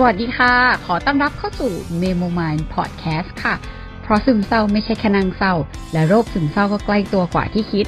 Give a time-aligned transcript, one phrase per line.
[0.00, 0.54] สวัสดีค่ะ
[0.86, 3.54] ขอต้อนรับเข้าสู่ Memo Mind Podcast ค่ะ
[4.02, 5.54] เพราะซึมเศร้าไม่ใช่แค่นางเศร้า
[5.92, 7.86] และโรคซึมเศร้าก็ใกล้ตัวกว่าที่คิด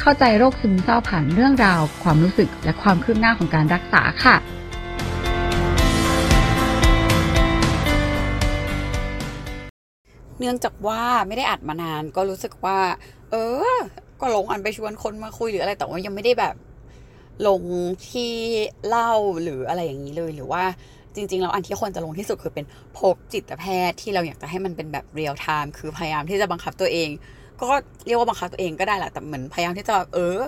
[0.00, 4.36] เข้าใจโรคซึมเศร้าผ่านเรื่องราว ความรู้สึกและความคืบหน้าของการรักษาค่ะ
[10.38, 12.78] เนื่องจากว่าไม่ได้อัดมานานก็รู้สึกว่า
[13.30, 13.34] เอ
[13.74, 13.76] อ
[14.20, 16.54] ก็ลงอันไปชวนคนมาคุยหรืออะไรแต่ว่ายังไม่ได้แบบ
[17.46, 17.62] ลง
[18.08, 18.32] ที่
[18.88, 20.64] เล่าหรืออะไรอย่างนี้เลยหรือว่า
[21.14, 22.64] จริงๆแล้วอันที่ควรจะลงที่สุดคือเป็น
[22.98, 27.08] พบจิตแพทย์ที่เราอยากจะให้มันเป็นแบบเรียลไทม์คือพยายามที่จะบังคับตัวเอง
[27.60, 27.66] ก็
[28.06, 30.38] เรียกว่าบังคับตัวเองก็ได้แหละแต่เหมือนพยายามที่จะเออ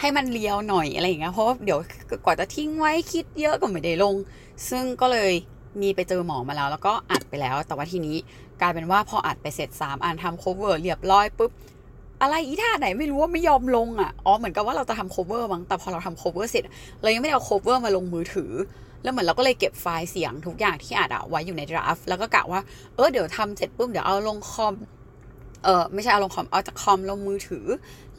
[0.00, 1.78] ให้มันเลียวหน่อยอะไรอย่างเงี้ยเพราะว่าเดี๋ยว
[2.24, 4.14] กว่าจะทิ้งไว้คิดเยอะก็ไม่ได้ลง
[4.70, 5.32] ซึ่งก็เลย
[5.80, 8.16] มีไปเจอหมอมาแล้ว แล้วก็อัดไปแล้ว แต่ว่าทีนี้
[8.60, 11.50] กลายเป็นว่าพออัดไปเสร็จ 3อันทำ cover เรียบร้อยปุ๊บ
[12.22, 16.62] อะไรอีท่าไหนไม่รู้ว่าไม่ยอมลงอะ อ๋อเหมือนกับว่าเราจะทำ cover มั้งแต่พอเราทำ cover เสร็จ
[17.02, 18.52] เรายังไม่ได้เอา cover มาลงมือถือ
[19.02, 22.60] แล้วเหมือนเราก็เลยเก็บไฟล์เสียงทุกอย่างที่อัดอะไว้อยู่ใน draft แล้วก็กะว่า
[22.94, 24.74] เออเดี๋ยวทำเสร็จปุ๊บเดี๋ยวเอาลงคอม
[25.64, 27.66] เออไม่ใช่เอาลงคอม เอาจากคอมลงมือถือ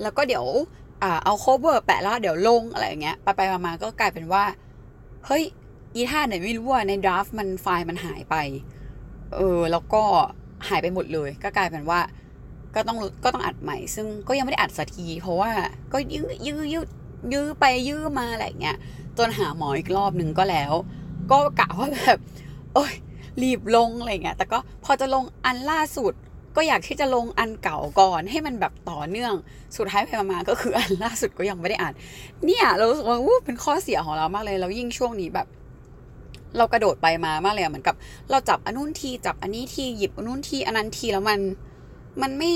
[0.01, 0.45] แล้วก็เดี๋ยว
[1.03, 4.43] อ่าเอา cover แปะแล้วเดี๋ยวลงอะไรอย่างเงี้ย ไปไปมาๆก็กลายเป็นว่า
[5.25, 5.43] เฮ้ย
[5.95, 8.35] อีท่าไหนไม่รู้ว่าใน draft มันไฟล์มันหายไป
[9.35, 10.03] เออ แล้วก็
[10.67, 11.99] หายไปหมดเลย ก็กลายเป็นว่า
[12.75, 15.51] ก็ต้องก็ต้องอัดใหม่ ซึ่งก็ยังไม่ได้อัดสักที เพราะว่า
[15.93, 16.85] ก็ยื้อยื้อยื้อ
[17.33, 18.77] ยื้อไปยื้อมาอะไรเงี้ย
[19.19, 20.73] จนหาหมออีกรอบหนึ่งก็แล้ว
[21.31, 22.19] ก็กะว่าแบบ
[22.73, 22.93] โอ้ย
[23.41, 26.13] รีบลงอะไรเงี้ยแต่ก็พอจะลงอันล่าสุด
[26.55, 29.33] ก็อยากที่จะลงอันเก่าก่อน ให้มันแบบต่อเนื่อง
[29.77, 31.93] สุดท้ายไปมาก็คืออันล่าสุดก็ยังไม่ได้อ่าน
[32.45, 35.47] เนี่ยเรารู้สึกว่าเป็นข้อเสียของเรามากเลยแล้วยิ่งช่วงนี้แบบ
[36.57, 37.95] เรากระโดดไปมามากเลยเหมือนกับ
[38.29, 41.39] เราจับอันนู้นทีจับอันนี้ทีหยิบอันนู้นทีอันนั้นทีแล้วมัน
[42.21, 42.51] มันไม่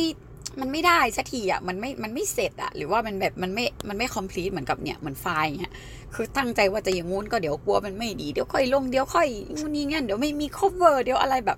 [0.62, 5.74] มันไม่ได้สักทีอะมันไม่มันไม่เสร็จอะหรือว่ามันแบบมันไม่มันไม่ complete เหมือนกับเนี่ยเหมือนไฟล์เงี้ย
[6.16, 11.58] คือตั้งใจว่าจะอย่างงู้นก็เดี๋ยวกลัวมันไม่ดีเดี๋ยวค่อยลงเดี๋ยวค่อยงูนี่งั้นเดี๋ยวไม่มี cover เดี๋ยวอะไรแบบ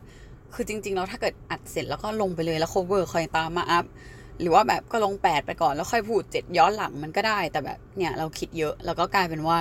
[0.54, 3.86] คือจริงๆแล้วถ้าเกิดอัดเสร็จแล้วก็ลงไปเลยแล้ว cover ค่อยตามมาอัพ
[4.42, 9.58] หรือว่าแบบก็ลงแปดไปก่อนแล้วค่อยพูดเจ็ดย้อนหลังมันก็ได้ แต่แบบเนี่ยเราคิดเยอะแล้วก็กลายเป็นว่า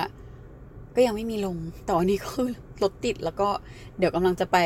[0.95, 2.49] ก็ยังไม่มีลง แต่วันนี้ก็คือ
[2.83, 3.49] รถติดแล้วก็
[3.97, 4.57] เดี๋ยวกำลังจะไป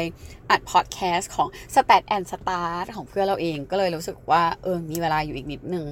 [0.49, 5.85] อัดพอดแคสต์ของ Stat and Start ของเพื่อนเราเองก็เลยรู้สึกว่าเออมีเวลาอยู่อีกนิดนึง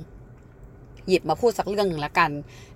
[1.08, 2.30] หยิบมาพูดสักเรื่องหนึ่งละกัน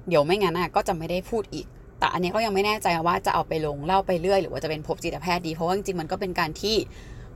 [0.08, 1.66] เดี๋ยวไม่งั้นก็จะไม่ได้พูดอีก
[2.00, 6.76] แต่อันนี้ก็ยังไม่แน่ใจว่าจะเอาไปลงเล่าไปเรื่อย หรือว่าจะเป็นพบจิตแพทย์ดี เพราะว่าจริงๆมันก็เป็นการที่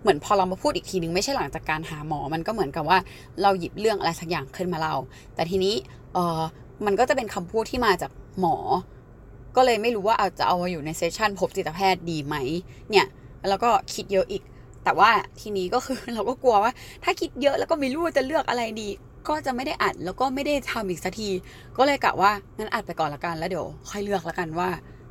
[0.02, 2.98] เหมือนพอเรามาพูดอีกทีนึงไม่ใช่หลังจากการหาหมอ มันก็เหมือนกับว่า
[3.42, 4.96] เราหยิบเรื่องอะไรสักอย่างขึ้นมาเล่า
[5.36, 5.76] แต่ทีนี้
[6.14, 6.42] เออ
[6.86, 8.56] มันก็จะเป็นคำพูดที่มาจากหมอ
[9.56, 12.36] ก็เลยไม่รู้ว่าเอาจะเอามาอยู่ในเซสชันพบจิตแพทย์ดีไหม
[12.90, 13.06] เนี่ย
[13.50, 14.44] แล้วก็คิดเยอะอีก
[14.84, 15.10] แต่ว่า
[15.42, 16.72] ทีนี้ก็คือเราก็กลัวว่า
[17.04, 18.90] ถ้าคิดเยอะแล้วก็ไม่รู้จะเลือกอะไรดี
[19.28, 21.30] ก็จะไม่ได้อัดแล้วก็ไม่ได้ทำอีกสักที
[21.78, 24.70] ก็เลยกะว่างั้นอัดไปก่อนละกันแล้วเดี๋ยวค่อยเลือกละกันว่า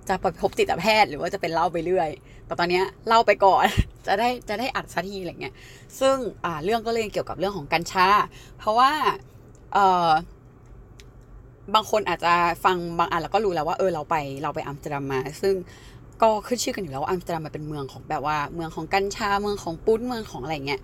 [0.08, 2.10] จะไปพบจิตแพทย์หรือว่าจะเป็นเล่าไปเรื่อย
[2.46, 3.66] แต่ตอนเนี้ยเล่าไปก่อน
[4.06, 5.54] จะได้จะได้อัดสักทีอะไรเงี้ย
[6.00, 8.06] ซึ่งอ่าเรื่องก็เลยเกี่ยวกับเรื่องของกัญชา
[8.58, 8.92] เพราะว่า
[9.72, 10.10] เออ
[11.74, 12.32] บางคนอาจจะ
[12.64, 15.54] ฟังบางอันแล้วก็รู้แล้วว่าเออเราไปเราไปอัมสเตอร์ดัมมา ซึ่ง
[16.22, 20.80] ก็ขึ้นชื่อกันอยู่แล้วว่าอัมสเตอร์ดัมมันเป็นเมืองของแบบว่าเมืองของกัญชาเมืองของปุ๊นเมืองของอะไรเงี้ย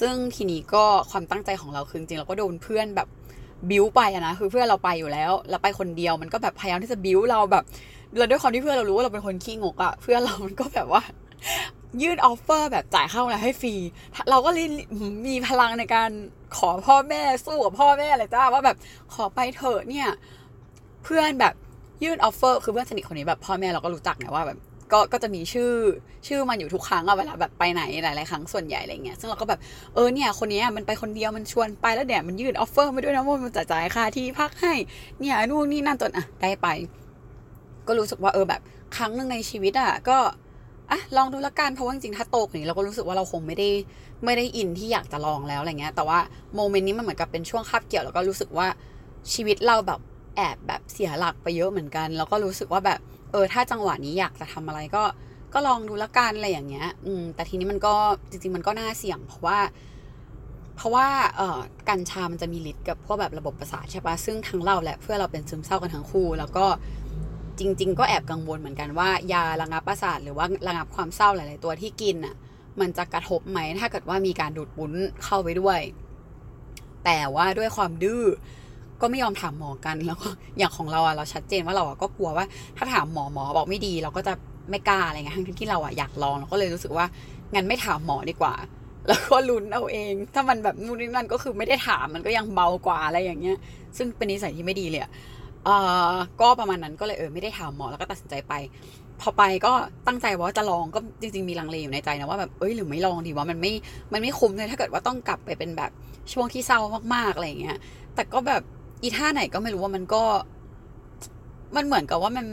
[0.00, 3.08] ซึ่งทีนี้ก็ความตั้งใจของเราคือจริงเราก็โดนเพื่อนแบบ
[3.70, 7.64] บิ้วไปอะนะคือเพื่อนเราไปอยู่แล้วเราไปคนเดียวมันก็แบบพยายามที่จะบิ้วเราแบบ
[8.18, 11.02] เราด้วยความที่เพื่อนเรารู้ว่าเราเป็นคนขี้งกอะเพื่อนเรามันก็แบบว่า
[12.02, 13.74] ยื่น offer แบบจ่ายค่าอะไรให้ฟรี
[14.30, 14.66] เราก็เลย
[15.26, 16.10] มีพลังในการ
[16.58, 18.76] ขอพ่อแม่สู้กับพ่อแม่เลยจ้าว่าแบบ
[19.14, 20.08] ขอไปเถอะเนี่ย
[21.04, 21.54] เพื่อนแบบ
[22.04, 24.58] ยื่น offer คือเพื่อนสนิทคนนี้แบบพ่อแม่เราก็รู้จักไงว่าแบบ
[24.92, 25.72] ก็ก็จะมีชื่อ
[26.26, 29.60] ชื่อมันอยู่ทุกครั้งอะเวลาแบบไปไหนหลายๆครั้งส่วนใหญ่อะไรเงี้ยซึ่งเราก็แบบ
[29.94, 34.74] เออเนี่ยคนนี้มันไปคนเดียวมันชวนไปแล้วเนี่ยมันยื่น offer มาด้วยนะว่ามันจะจ่ายค่าที่พักให้
[35.20, 36.66] เนี่ยนู่นนี่นั่นจนอะได้ไป
[37.86, 38.60] ก็รู้สึกว่าเออแบบ
[38.96, 40.18] ครั้งหนึ่งในชีวิตอะก็
[40.90, 43.68] อะลองดูละกันเพราะว่าจริงๆถ้าโตกว่านี้เราก็รู้สึกว่าเราคงไม่ได้
[44.24, 46.18] ไม่ได้อินที่อยากจะลองแล้วอะไรเงี้ย แต่ว่า
[46.54, 48.66] โมเมนต์นี้มันเหมือนกับเป็นช่วงคาบเกี่ยวแล้วก็รู้สึกว่า
[49.32, 50.00] ชีวิตเราแบบ
[50.36, 53.00] แอบแบบเสียหลักไปเยอะเหมือนกัน แล้วก็รู้สึกว่าแบบ
[53.32, 55.02] เออถ้าจังหวะนี้อยากจะทำอะไรก็
[55.54, 57.94] ก็ลองดูละกันอะไรอย่างเงี้ย อืม แต่ทีนี้มันก็
[58.30, 59.58] จริง ๆ มันก็น่าเสี่ยง เพราะว่า
[60.76, 61.06] เพราะว่า
[61.36, 66.66] เอ่อกัญชามันจะมีฤทธิ์กับพวกแบบระบบประสาทใช่ปะซึ่งทั้งเราและเพื่อเราเป็นซึมเศร้ากันทั้งคู่ แล้วก็
[67.60, 72.34] จริง ๆ ก็แอบกังวลเหมือนกันว่ายาระงับประสาทหรือว่าระงับความเศร้าหลาย ๆ ตัวที่กินอะ
[72.80, 74.92] มันจะกระทบไหมถ้าเกิดว่ามีการดูดปุ้น
[75.24, 75.80] เข้าไปด้วย
[77.04, 78.24] แต่ว่าด้วยความดื้อ
[79.00, 80.28] ก็ไม่ยอมถามหมอกันแล้วก็
[80.58, 82.46] อย่างของเราอะเราชัดเจนว่าเราอะก็กลัวว่า
[82.76, 84.34] ถ้าถามหมอหมอบอกไม่ดี เราก็จะ
[84.70, 87.06] ไม่กล้าอะไรเงี้ยทั้งที่เราอะอยากลองเราก็เลยรู้สึกว่า
[87.54, 88.54] งั้นไม่ถามหมอดีกว่า
[89.06, 93.56] แล้วก็ลุ้นเอาเอง ถ้ามันแบบนู่นนี่นั่นก็คือไม่ได้ถามมันก็ยังเบากว่าอะไรอย่างเงี้ย
[93.96, 95.10] ซึ่งเป็นนิสัยที่ไม่ดีเลยอะ
[95.64, 95.76] เอ่
[96.10, 98.54] อก็ประมาณนั้นก็เลยเออไม่ได้ถามหมอแล้วก็ตัดสินใจไป
[99.20, 99.72] พอไปก็
[100.06, 103.72] ตั้งใจว่าจะลองก็จริง ๆ มีลังเลอยู่ในใจนะว่าแบบเอ้ยหรือไม่ลองดีว่ามันไม่
[104.12, 105.90] มันไม่คุ้มเลยถ้าเกิดว่าต้องกลับไปเป็นแบบ
[106.32, 106.80] ช่วงที่เศร้า
[107.14, 107.78] มากๆอะไรอย่างเงี้ย
[108.14, 108.62] แต่ก็แบบ
[109.02, 110.22] อีท่าไหนก็ไม่รู้ว่ามันก็
[111.76, 112.46] มันเหมือนกับว่ามัน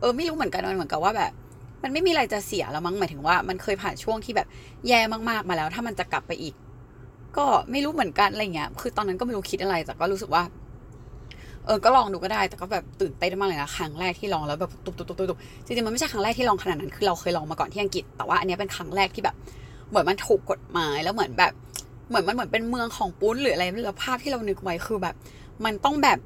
[0.00, 1.32] เออไม่รู้เหมือนกันมันเหมือนกับว่าแบบ
[1.82, 4.46] มันไม่มีอะไรจะเสียแล้วมั้งหมายถึงว่ามันเคยผ่านช่วงที่แบบ
[4.88, 6.54] แย่มากๆมาแล้ว ถ้ามันจะกลับไปอีก
[7.36, 10.42] ก็ไม่รู้เหมือนกันอะไรเงี้ยคือตอนนั้นก็ไม่รู้คิดอะไรแต่ก็รู้สึกว่า
[11.66, 19.34] เออก็ลองดูก็ได้แต่ก็แบบตื่นเต้นมากเลยนะครั้งแรกที่ลองแล้วแบบตุบตุบตุบตุบจริงๆมันไม่ใช่ครั้งแรกที่ลองขนาดนั้นคือเราเคยลองมาก่อนที่อังกฤษแต่ว่าอันนี้เป็นครั้งแรกที่แบบ
[19.90, 21.52] เหมือนมันถูกกฎหมายแล้วเหมือนแบบ
[22.08, 25.14] เหมือนมันเหมือนเป็นเมืองของปุ้นหรืออะไรแล้วภาพที่เรานึกไว้คือแบบ
[25.64, 26.18] มันต้องแบบ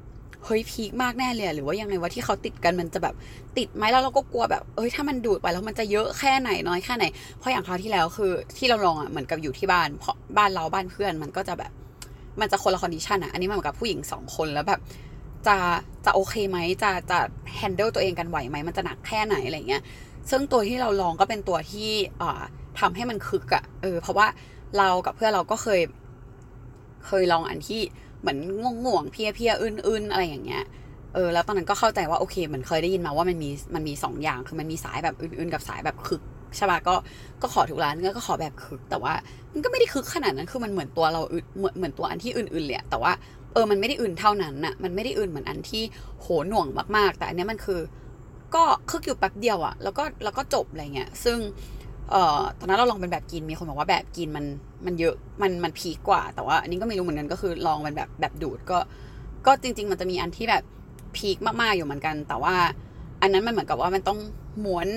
[0.45, 3.15] เฮ้ยพีคมากแน่เลยหรือว่ายังไงว่าที่เขาติดกันมันจะแบบ
[3.57, 7.05] ติดไหมแล้วเราก็กลัวแบบเอ้ยถ้ามันดูดไปแล้วมันจะเยอะแค่ไหนน้อยแค่ไหน
[7.37, 11.71] เพราะอย่างคราวที่แล้วคือที่เราลองอะเหมือนกับอยู่ที่บ้านเพราะบ้านเราบ้านเพื่อนมันก็จะแบบ
[12.41, 14.79] มันจะคนละ condition อะอันนี้มันเหมือนกับผู้หญิงสองคนแล้วแบบ
[15.47, 15.57] จะ
[16.05, 17.19] จะโอเคไหมจะจะ
[17.55, 19.83] handle ตัวเองกันไหวไหมมันจะหนักแค่ไหนอะไรเงี้ย
[20.29, 21.89] ซึ่งตัวที่เราลองก็เป็นตัวที่
[22.21, 22.41] อ่า
[22.79, 24.27] ทำให้มันคึกอะเออเพราะว่า
[24.77, 25.81] เรากับเพื่อนเราก็เคย
[27.05, 27.81] เคยลองอันที่
[28.21, 30.63] เหมือนง่วงง่วงเพลียเพลียอื่นๆอะไรอย่างเงี้ย
[31.13, 36.21] เออแล้วตอนนั้นก็เข้าใจว่าโอเคเหมือนเคยได้ยินมาว่ามันมีมันมีสองอย่างคือมันมีสายแบบอื่นๆ กับสายแบบคึก
[36.57, 36.95] ใช่ปะก็
[37.41, 39.13] ก็ขอทุกร้านก็ขอแบบคึก แต่ว่า
[39.53, 41.21] มันก็ไม่ได้คึกขนาดนั้นคือมันเหมือนตัวเรา
[41.57, 43.11] เหมือนเหมือนตัวอันที่อื่นๆเลยแต่ว่า
[43.53, 45.83] เออมันไม่ได้อื่นเท่านั้นน่ะมันไม่ได้อื่นเหมือนอันที่
[46.19, 46.67] โหหน่วง
[46.97, 47.79] มากๆ แต่อันนี้มันคือ
[48.55, 51.37] ก็คึกอยู่แป๊บเดียวอะแล้วก็แล้วก็จบอะไรเงี้ยซึ่ง
[52.11, 54.45] เอ่อตอนนั้นเราลองเป็นแบบกินมีคนบอกว่าแบบกินมัน
[54.85, 58.79] มันเยอะมันมันพีกกว่า แต่ว่าอันนี้ก็ไม่รู้เหมือนกันก็คือลองเป็นแบบแบบดูดก็
[59.45, 60.63] ก็จริง ๆ มันจะมีอันที่แบบ
[61.15, 62.55] พีกมากๆอยู่เหมือนกัน แต่ว่า
[63.21, 64.19] อันนั้นมันเหมือนกับว่ามันต้อง
[64.65, 64.87] ม้วน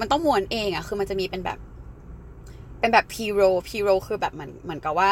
[0.00, 1.58] มันต้องม้วนเองอะคือมันจะมีเป็นแบบ
[2.80, 5.10] เป็นแบบพีโรพีโรคือแบบเหมือนเหมือนกับว่า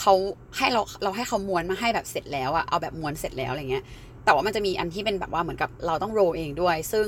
[0.00, 0.14] เขา
[0.56, 3.84] ให้เราเราให้เขาม้วนมาให้แบบเสร็จแล้วอะเอาแบบม้วนเสร็จแล้วอะไรเงี้ย
[4.24, 7.06] แต่ว่ามันจะมีอันที่เป็นแบบว่าเหมือนกับเราต้องโรเองด้วย ซึ่ง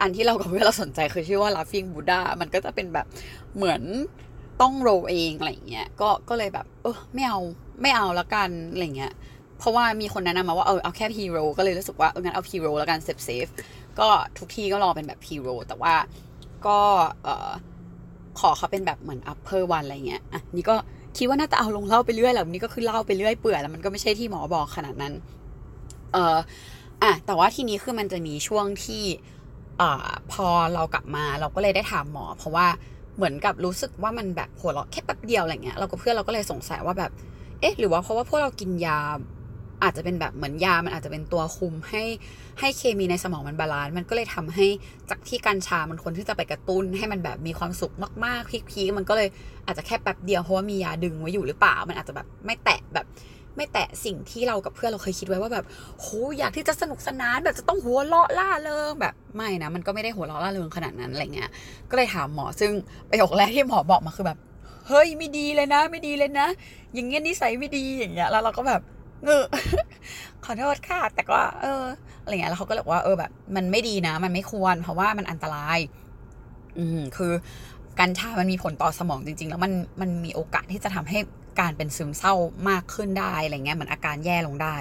[0.00, 3.06] อันที่เรากับเพื่อนเราสนใจคือชื่อว่า laughing buddha มันก็จะเป็นแบบ
[3.56, 3.82] เหมือน
[4.62, 7.40] ต้องโรเองอะไรเงี้ย ก็ก็เลยแบบเออไม่เอา
[7.82, 9.12] ไม่เอาละกันอะไรเงี้ย
[9.58, 13.46] เพราะว่ามีคนแนะนำมาว่าเออเอาแค่ pre-roll ก็เลยรู้สึกว่าเอองั้นเอา pre-roll แล้วกัน safe safe
[13.98, 14.08] ก็
[14.38, 15.94] ทุกที่ก็รอเป็นแบบ pre-roll แต่ว่า
[16.66, 16.78] ก็
[18.40, 20.76] ขอเขาเป็นแบบเหมือน upper one อะไรเงี้ยอะนี่ก็
[21.16, 25.12] คิดว่าน่าจะเอาลงเล่าไปเรื่อยแหละนี่ก็คือเล่าไปเรื่อยเปื่อยแล้วมันก็ไม่ใช่ที่หมอบอกขนาดนั้น
[26.12, 26.36] เออ
[27.02, 29.02] อะแต่ว่าทีนี้คือมันจะมีช่วงที่
[29.80, 32.66] อ่อพอเรากลับมาเราก็เลยได้ถามหมอ เพราะว่า
[33.16, 37.10] เหมือนกับรู้สึกว่ามันแบบหัวเราะแค่แป๊บเดียวอะไรเงี้ยเรากับเพื่อนเราก็เลยสงสัยว่าแบบ
[37.60, 38.98] เอ๊ะ หรือว่าเพราะว่าพวกเรากินยา
[39.82, 42.02] อาจจะเป็นแบบเหมือนยา มันอาจจะเป็นตัวคุมให้
[42.60, 44.66] ให้เคมีในสมองมัน balance มันก็เลยทำให้
[45.10, 47.94] จากที่กัญชามันควรที่จะไปกระตุ้น ให้มันแบบมีความสุข
[48.24, 49.28] มากๆ peak ๆมันก็เลย
[49.66, 53.06] อาจจะแค่แป๊บเดียวเพราะว่ามียาดึงไว้อยู่หรือเปล่า มันอาจจะแบบไม่แตะแบบ
[53.56, 55.64] ไม่แตะสิ่งที่เรากับเพื่อนเราเคยคิดไว้ว่าแบบ
[56.00, 56.06] โห
[56.38, 61.50] อยากที่จะสนุกสนานแบบจะต้องหัวเราะร่าเริงแบบไม่นะ มันก็ไม่ได้หัวเราะร่าเริงขนาดนั้นอะไรเงี้ย
[61.90, 62.72] ก็เลยถามหมอซึ่ง
[63.10, 64.38] ประโยคแรกที่หมอบอกมาคือแบบ
[64.88, 66.48] เฮ้ยไม่ดีเลยนะ ไม่ดีเลยนะ
[66.94, 68.80] อย่างเงี้ยนิสัยไม่ดีอย่างเงี้ยแล้วเราก็แบบ
[69.24, 69.44] เงอ
[70.44, 71.84] ขอโทษค่ะ แต่ก็เออ
[72.22, 75.78] อะไรเงี้ยแล้วเขาก็เลยว่าเออแบบ มันไม่ดีนะ มันไม่ควร เพราะว่ามันอันตราย
[76.78, 77.32] อืมคือ
[78.00, 81.18] กัญชามันมีผลต่อสมองจริง ๆ แล้วมันมันมีโอกาสที่จะทำให้
[81.60, 82.34] การเป็นซึมเศร้า
[82.68, 84.76] มากขึ้นได้อะไรเงี้ยเหมือนอาการแย่ลงได้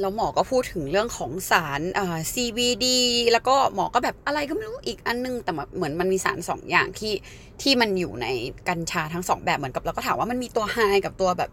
[0.00, 2.86] แล้วหมอก็พูดถึงเรื่องของสารอ่า CBD
[3.32, 7.14] แล้วก็หมอก็แบบอะไรก็ไม่รู้อีกอันนึง แต่เหมือนมันมีสารสองอย่างที่
[7.62, 8.26] ที่มันอยู่ใน
[8.68, 11.50] กัญชาทั้งสองแบบเหมือนกับเราก็ถามว่ามันมีตัวไฮกับตัวแบบ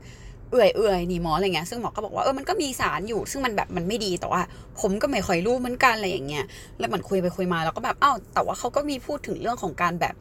[0.54, 4.42] เอื่อยเอื่อยนี่หมออะไรเงี้ยซึ่งหมอก็บอกว่าเออมันก็มีสารอยู่ ซึ่งมันแบบมันไม่ดีแต่ว่า
[4.80, 6.46] ผมก็ไม่ค่อยรู้เหมือนกันอะไรอย่างเงี้ย
[6.80, 10.16] แล้วมันคุยไปคุยมาแล้วก็แบบอ้าวแต่ว่าเขาก็มีพูดถึงเรื่องของการแบบ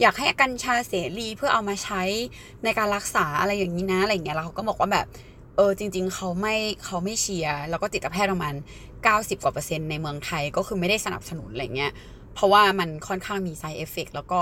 [0.00, 2.02] อยากให้กัญชาเสรีเพื่อเอามาใช้
[2.64, 5.06] ในการรักษาอะไรอย่างนี้นะอะไรเงี้ยแล้วเขาก็บอกว่าแบบ
[5.56, 8.54] เออจริง ๆเขาไม่เขาไม่เชียร์แล้วก็จิตแพทย์ประมาณ
[8.98, 11.92] 90 กว่าเปอร์เซ็นต์ในเมืองไทยก็คือไม่ได้สนับสนุนอะไรเงี้ย
[12.34, 14.40] เพราะว่ามันค่อนข้างมี side effect แล้วก็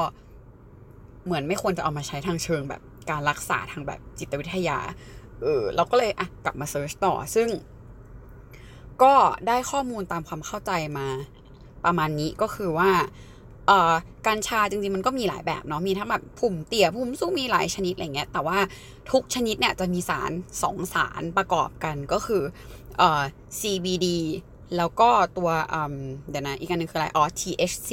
[1.25, 4.79] เหมือนไม่ควรจะเอามาใช้ทางเชิงแบบการรักษาทางแบบจิตวิทยา
[5.43, 7.49] เออเราก็เลยอะกลับมา search ต่อ ซึ่ง
[9.03, 9.15] ก็
[9.47, 11.07] ได้ข้อมูลตามความเข้าใจมา
[11.85, 12.91] ประมาณนี้ก็คือว่า
[13.67, 13.93] เอ่อ
[14.27, 18.59] กัญชาจริงๆมันก็มีหลายแบบเนาะมีทั้งแบบพุ่มเตี้ยพุ่มสูงมีหลายชนิดอะไรเงี้ยแต่ว่า
[19.11, 20.31] ทุกชนิดเนี่ยจะมีสาร
[20.63, 22.43] สองสารประกอบกันก็คือ
[22.99, 23.23] เอ่อ
[23.61, 24.07] CBD
[24.77, 25.51] แล้วก็ตัว
[26.31, 27.91] เดี๋ยวนะอีกอันนึงคืออะไรอ๋อ THC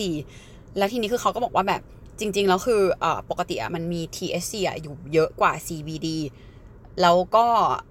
[0.78, 1.82] แล้วทีนี้คือเขาก็บอกว่าแบบ
[2.20, 6.08] จริงๆแล้วคือเอ่อปกติอะมันมี THC อะอยู่เยอะกว่า CBD
[7.02, 7.46] แล้วก็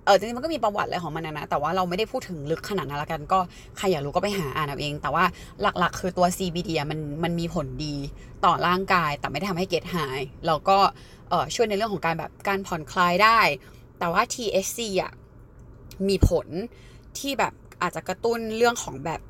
[0.05, 3.39] เออจริงๆมันก็มีประวัติอะไรของมันนะ แต่ว่าเราไม่ได้พูดถึงลึกขนาดนั้นละกัน ก็
[3.77, 5.25] ใครอยากรู้ก็ไปหาอ่านเอาเอง แต่ว่า
[5.61, 7.95] หลักๆ คือตัว CBD มันมันมีผลดี
[8.45, 10.79] ต่อร่างกาย แต่ไม่ได้ทำให้เกตหายแล้วก็
[11.29, 13.39] เออช่วยในเรื่องของการแบบการผ่อนคลายได้
[13.99, 15.13] แต่ว่า THC อะ
[16.09, 16.47] มีผล
[17.19, 19.21] ที่แบบอาจจะกระตุ้นเรื่องของแบบ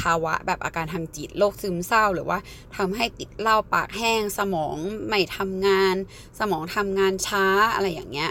[0.00, 2.38] ภาวะแบบอาการทางจิตโรคซึมเศร้า หรือว่า
[2.76, 4.76] ทำให้ติดเหล้าปากแห้ง สมอง
[5.08, 5.94] ไม่ทำงาน
[6.38, 8.30] สมองทำงานช้าอะไรอย่างเงี้ย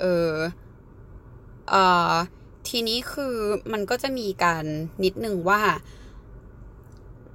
[0.00, 0.32] เออ
[1.68, 1.74] เอ
[2.10, 2.12] อ
[2.68, 3.34] ทีนี้คือ
[3.72, 4.64] มันก็จะมีการ
[5.04, 5.60] นิดนึงว่า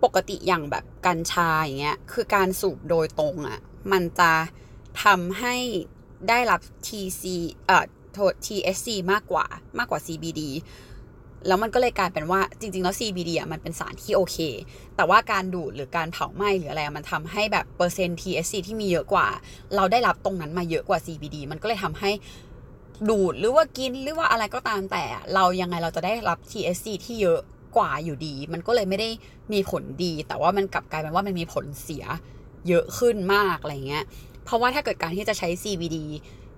[0.04, 3.60] ปกติอย่างแบบกัญชาอย่างเงี้ยคือการสูบโดยตรงอะ่ะ
[3.92, 4.32] มันจะ
[5.04, 5.56] ทำให้
[6.30, 7.24] ได้รับ TC
[7.68, 9.46] เอ่อโทษ THC มากกว่า
[9.78, 10.42] มากกว่า CBD
[11.48, 14.38] แล้วมันก็เลยกลายเป็นว่าจริง ๆ แล้ว CBD อะมันเป็นสารที่โอเค
[14.96, 19.28] แต่ว่าการดูดหรือการเผาไหม้หรืออะไรมันทำให้แบบเปอร์เซ็นต์ THC ที่มีเยอะกว่า
[19.76, 22.12] เราได้รับตรงนั้นมาเยอะกว่า CBD มันก็เลยทำให้
[23.10, 25.04] ดูดหรือว่ากินหรือว่าอะไรก็ตามแต่
[25.34, 27.40] เรายังไงเราจะได้รับ THC ที่เยอะ
[27.78, 29.10] กว่าอยู่ดี มันก็เลยไม่ได้
[29.54, 32.06] มีผลดี แต่ว่ามันกลับกลายเป็นว่ามันมีผลเสีย
[32.68, 34.06] เยอะขึ้นมากอะไรเงี้ย
[34.46, 35.98] เพราะว่าถ้าเกิดการที่จะใช้ CBD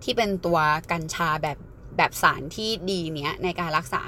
[0.04, 0.60] ที่เป็นตัว
[0.92, 1.58] กัญชาแบบ
[1.98, 4.04] แบบสารที่ดีเนี้ยในการรักษา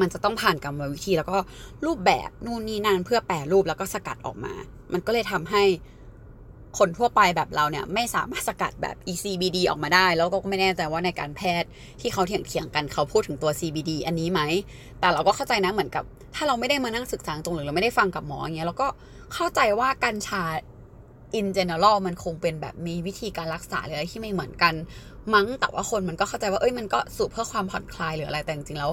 [0.00, 1.36] มันจะต้องผ่านกรรมวิธีแล้วก็
[1.86, 4.54] รูปแบบนู่นนี่นั่นเพื่อแปรรูปแล้วก็สกัดออกมา
[4.92, 5.62] มันก็เลยทำให้
[6.78, 11.68] คนทั่วไปแบบเราเนี่ยไม่สามารถสกัดแบบ ECBD ออกมาได้ แล้วก็ไม่แน่ใจว่าในการแพทย์
[12.00, 14.40] ที่เขาเถียงเถียงกันเขาพูดถึงตัว CBD อันนี้ไหม
[15.00, 16.04] แต่เราก็เข้าใจนะเหมือนกับ
[16.34, 18.88] ถ้าเราไม่ได้มานั่งศึกษาตรงหรือเราไม่ได้ฟังกับหมออย่างเงี้ยเราก็
[19.34, 20.42] เข้าใจว่ากัญชา
[21.38, 24.74] in general มันคงเป็นแบบมีวิธีการรักษาหรืออะไรที่ไม่เหมือนกัน
[25.34, 28.90] มั้งแต่ว่าคนมันก็เข้าใจว่าเอ้ยมันก็สูบเพื่อความผ่อนคลายหรืออะไรแต่จริงๆแล้ว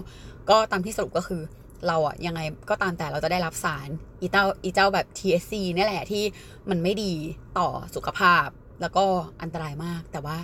[0.50, 1.42] ก็ตามที่สรุปก็คือ
[1.88, 3.90] เราอะยังไงก็ตามแต่เราจะได้รับสาร
[4.22, 6.24] อีเจ้าอีเจ้าแบบ THC นี่แหละที่
[6.70, 7.14] มันไม่ดี
[7.58, 8.48] ต่อสุขภาพ
[8.82, 9.06] แล้วก็
[9.42, 10.38] อันตรายมาก แต่ว่า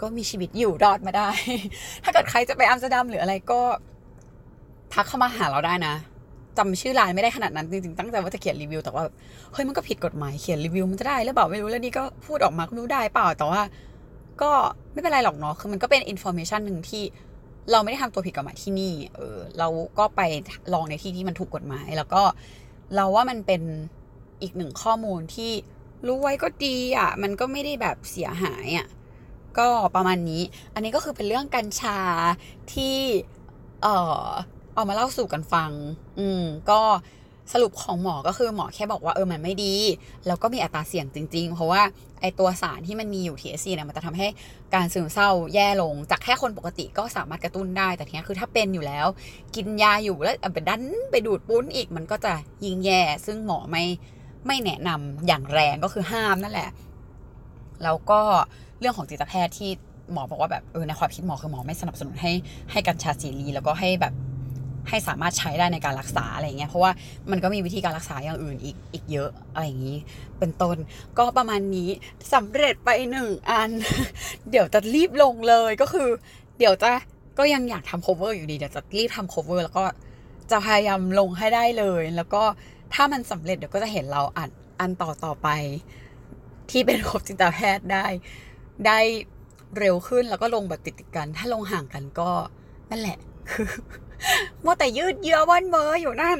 [0.00, 1.30] ก็มีชีวิตอยู่รอดมาได้
[2.04, 3.60] ถ้าเกิดใครจะไปอัมสเตอร์ดัมหรืออะไรก็
[4.92, 5.94] ทักเข้ามาหาเราได้นะ
[6.58, 9.02] จำชื่อร้านไม่ได้ขนาดนั้นจริงๆตั้งใจว่าจะเขียนรีวิวแต่ว่า
[9.52, 13.62] เฮ้ยมันก็ผิดกฎหมายเขียนรีวิวมันจะได้หรือเปล่าไม่รู้แล้วนี่ก็พูดออกมาก็รู้ได้เปล่าแต่ว่า
[14.42, 14.50] ก็
[14.92, 17.02] ไม่เป็นไรหรอกเนาะคือมันก็เป็น information หนึ่งที่
[17.70, 19.68] เราไม่ได้ทำตัวผิดกฎหมายที่นี่ เออ เรา
[19.98, 20.20] ก็ไป
[20.72, 22.22] ลองในที่ที่มันถูกกฎหมาย แล้วก็
[22.94, 23.62] เราว่ามันเป็น
[24.42, 25.52] อีกหนึ่งข้อมูลที่
[26.06, 28.86] รู้ไว้ก็ดีอะ มันก็ไม่ได้แบบเสียหายอะ
[29.58, 30.42] ก็ประมาณนี้
[30.74, 31.98] อันนี้ก็คือเป็นเรื่องกัญชา
[32.72, 32.96] ที่
[33.82, 33.86] เอ
[34.26, 34.28] อ
[34.74, 35.70] เอามาเล่าสู่กันฟัง
[36.18, 36.80] อืม ก็
[37.52, 39.74] สรุปของหมอก็คือหมอแค่บอกว่าเออมันไม่ดี
[40.26, 41.82] แล้วก็มีอัตราเสี่ยงจริง ๆ เพราะว่า
[42.20, 44.26] ไอตัวสารที่มันมีอยู่ THC เนี่ยมันจะทำให้
[44.74, 49.06] การซึมเศร้าแย่ลง จากแค่คนปกติก็สามารถกระตุ้นได้ แต่ทีนี้คือถ้าเป็นอยู่แล้ว
[49.54, 52.32] กินยาอยู่แล้วไปดันไปดูดปุ้นอีกมันก็จะ
[52.64, 53.84] ยิ่งแย่ ซึ่งหมอไม่
[54.46, 56.70] ไม่แนะนำอย่างแรงก็คือห้ามนั่นแหละ
[57.84, 58.20] แล้วก็
[58.80, 59.70] เรื่องของจิตแพทย์ที่
[60.12, 62.32] หมอบอกว่าแบบเออในความคิดหมอคือหมอไม่สนับสนุนให้
[62.72, 64.12] ให้กัญชาเสรีแล้วก็ให้แบบ
[64.88, 66.92] ให้สามารถใช้ได้ในการรักษาอะไรเงี้ยเพราะว่า
[67.30, 69.98] มันก็มีวิธีการรักษาอย่างอื่นอีกอีกเยอะอะไรอย่างนี้
[70.38, 70.76] เป็นต้น
[71.18, 71.88] ก็ประมาณนี้
[72.34, 73.70] สำเร็จไปหนึ่งอัน
[74.50, 76.08] เดี๋ยวจะรีบลงเลยก็คือ
[76.58, 76.90] เดี๋ยวจะ
[77.38, 79.84] ก็ยังอยากทำ cover อยู่ดีเดี๋ยวจะรีบทำ cover แล้วก็
[80.50, 82.42] จะพยายามลงให้ได้เลย แล้วก็
[82.94, 84.50] ถ้ามันสำเร็จเดี๋ยวก็จะเห็นเราอัด
[84.80, 85.48] อันต่อต่อไป
[86.70, 88.06] ที่เป็นครบจิตแพทย์ได้
[88.86, 88.98] ได้
[89.78, 92.30] เร็วขึ้นแล้วก็ลงแบบติดๆกัน ถ้าลงห่างกันก็
[92.90, 93.18] นั่นแหละ
[93.50, 93.68] คือ
[94.64, 96.38] มัวแต่ยืดเยื้อวันเมออยู่นั่น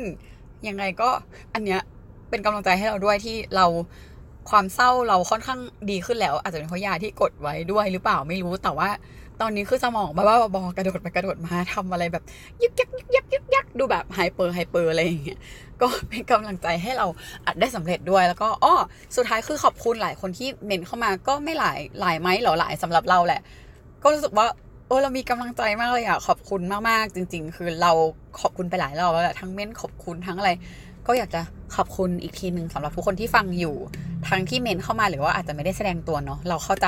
[0.68, 1.10] ยังไงก็
[1.54, 1.80] อันเนี้ย
[2.30, 3.66] เป็นกำลังใจให้เราด้วยที่เรา
[4.50, 8.88] ความเศร้าเราค่อนข้างดีขึ้นแล้ว อาจจะเป็นเพราะยาที่กดไว้ด้วยหรือเปล่าไม่รู้แต่ว่า
[9.40, 12.24] ตอนนี้คือสมองบ้าๆบอกระโดดไปกระโดดมาทำอะไรแบบ
[12.62, 15.38] ยึกยักยึกยักยึกยักดูแบบ hyper hyper อะไรอย่างเงี้ย
[15.80, 17.06] ก็เป็นกำลังใจให้เรา
[17.46, 18.74] อัดได้สำเร็จด้วยแล้วก็อ้อ
[19.16, 23.40] สุดท้ายคือขอบคุณหลายคนที่เม้นเข้ามาก็ไม่หลายหลายไหมหรอหลายสำหรับเราแหละ
[24.02, 24.46] ก็รู้สึกว่า
[24.86, 27.92] เออเรามีกำลังใจมากเลยอะขอบคุณมากๆ จริง ๆ คือเรา
[28.40, 30.50] ขอบคุณไปหลายรอบแล้วแหละทั้งเม้นขอบคุณทั้งอะไร
[31.06, 31.40] ก็อยากจะ
[31.76, 33.76] ขอบคุณอีกทีหนึ่งสำหรับทุกคนที่ฟังอยู่
[34.28, 36.86] ทั้งที่เมนเข้ามาหรือว่าอาจจะไม่ได้แสดงตัวเนาะเราเข้าใจ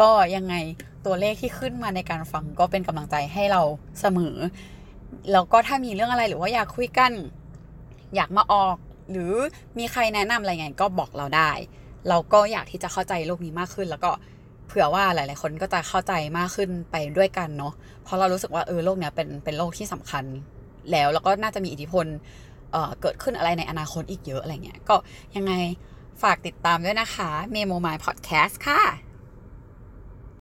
[0.00, 0.54] ก็ยังไง
[1.06, 3.62] ตัวเลขที่ขึ้นมาในการฟังก็เป็นกำลังใจให้เรา
[4.00, 4.36] เสมอ
[5.32, 7.12] แล้วก็ถ้ามีเรื่องอะไรหรือว่าอยากคุยกัน
[8.14, 8.76] อยากมาออก
[9.10, 9.32] หรือ
[9.78, 11.50] มีใครแนะนำอะไรไงก็บอกเราได้
[12.08, 14.10] เราก็อยากที่จะเข้าใจโลกนี้มากขึ้น แล้วก็
[14.66, 17.72] เผื่อว่าหลาย ๆ คนก็จะเข้าใจมากขึ้นไปด้วยกันเนาะ
[18.04, 20.24] เพราะเรารู้สึกว่าเออโลกเนี้ยเป็นเป็นโลกที่สำคัญ
[20.90, 22.06] แล้วแล้วก็น่าจะมีอิทธิพล
[22.72, 24.96] เเกิดขึ้นอะไรในอนาคตอีกเยอะอะไรเงี้ยก็
[25.36, 25.52] ยังไง
[26.22, 28.80] ฝากติดตามด้วยนะคะเมโมมายพอดแคสต์ค่ะ